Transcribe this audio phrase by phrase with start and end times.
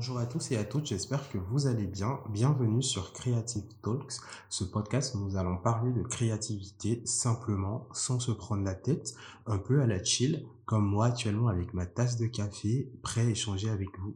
[0.00, 2.20] Bonjour à tous et à toutes, j'espère que vous allez bien.
[2.30, 4.14] Bienvenue sur Creative Talks.
[4.48, 9.82] Ce podcast, nous allons parler de créativité simplement, sans se prendre la tête, un peu
[9.82, 13.90] à la chill, comme moi actuellement avec ma tasse de café, prêt à échanger avec
[13.98, 14.14] vous.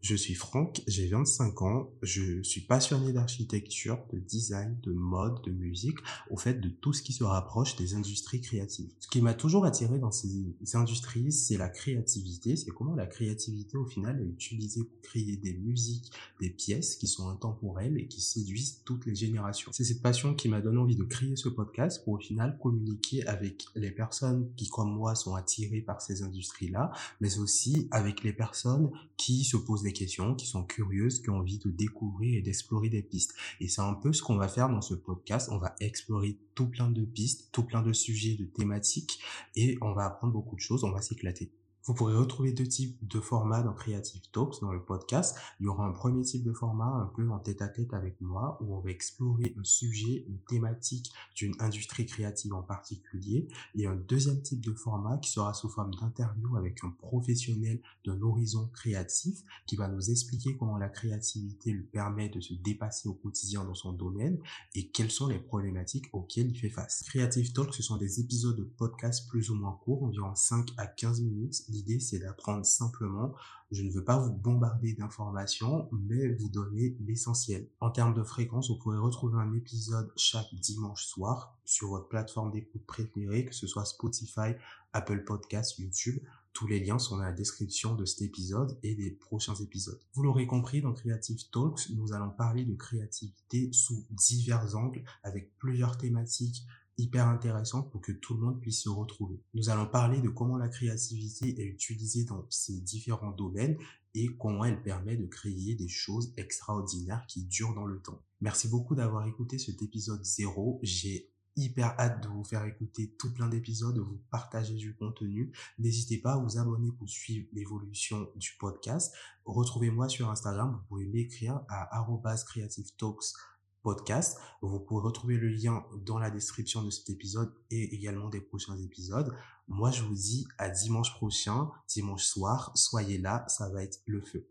[0.00, 5.50] Je suis Franck, j'ai 25 ans, je suis passionné d'architecture, de design, de mode, de
[5.50, 5.98] musique,
[6.30, 8.88] au fait de tout ce qui se rapproche des industries créatives.
[8.98, 13.76] Ce qui m'a toujours attiré dans ces industries, c'est la créativité, c'est comment la créativité
[13.76, 18.22] au final est utilisée pour créer des musiques, des pièces qui sont intemporelles et qui
[18.22, 19.70] séduisent toutes les générations.
[19.74, 23.26] C'est cette passion qui m'a donné envie de créer ce podcast pour au final communiquer
[23.26, 26.90] avec les personnes qui comme moi sont attirées par ces industries-là,
[27.20, 31.58] mais aussi avec les personnes qui se posent questions, qui sont curieuses, qui ont envie
[31.58, 33.34] de découvrir et d'explorer des pistes.
[33.60, 35.48] Et c'est un peu ce qu'on va faire dans ce podcast.
[35.52, 39.20] On va explorer tout plein de pistes, tout plein de sujets, de thématiques,
[39.56, 41.50] et on va apprendre beaucoup de choses, on va s'éclater.
[41.84, 45.34] Vous pourrez retrouver deux types de formats dans Creative Talks, dans le podcast.
[45.58, 48.20] Il y aura un premier type de format un peu en tête à tête avec
[48.20, 53.48] moi où on va explorer un sujet, une thématique d'une industrie créative en particulier.
[53.74, 58.20] Et un deuxième type de format qui sera sous forme d'interview avec un professionnel d'un
[58.20, 63.14] horizon créatif qui va nous expliquer comment la créativité lui permet de se dépasser au
[63.14, 64.38] quotidien dans son domaine
[64.74, 67.04] et quelles sont les problématiques auxquelles il fait face.
[67.04, 70.86] Creative Talks, ce sont des épisodes de podcast plus ou moins courts, environ 5 à
[70.86, 73.34] 15 minutes L'idée, c'est d'apprendre simplement.
[73.70, 77.68] Je ne veux pas vous bombarder d'informations, mais vous donner l'essentiel.
[77.78, 82.50] En termes de fréquence, vous pourrez retrouver un épisode chaque dimanche soir sur votre plateforme
[82.50, 84.54] d'écoute préférée, que ce soit Spotify,
[84.92, 86.18] Apple Podcasts, YouTube.
[86.52, 90.00] Tous les liens sont dans la description de cet épisode et des prochains épisodes.
[90.14, 95.56] Vous l'aurez compris, dans Creative Talks, nous allons parler de créativité sous divers angles avec
[95.58, 96.66] plusieurs thématiques
[97.00, 99.40] hyper intéressante pour que tout le monde puisse se retrouver.
[99.54, 103.76] Nous allons parler de comment la créativité est utilisée dans ces différents domaines
[104.14, 108.22] et comment elle permet de créer des choses extraordinaires qui durent dans le temps.
[108.40, 110.80] Merci beaucoup d'avoir écouté cet épisode 0.
[110.82, 115.52] J'ai hyper hâte de vous faire écouter tout plein d'épisodes, de vous partager du contenu.
[115.78, 119.14] N'hésitez pas à vous abonner pour suivre l'évolution du podcast.
[119.44, 122.06] Retrouvez-moi sur Instagram, vous pouvez m'écrire à
[122.46, 123.34] @creativetalks
[123.82, 124.38] podcast.
[124.62, 128.78] Vous pouvez retrouver le lien dans la description de cet épisode et également des prochains
[128.78, 129.34] épisodes.
[129.68, 132.72] Moi, je vous dis à dimanche prochain, dimanche soir.
[132.74, 134.46] Soyez là, ça va être le feu.